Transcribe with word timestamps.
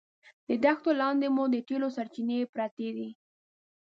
د 0.47 0.49
دښتو 0.63 0.89
لاندې 1.01 1.27
مو 1.35 1.43
د 1.53 1.55
تېلو 1.67 1.87
سرچینې 1.95 2.49
پرتې 2.53 2.89
دي. 2.97 3.09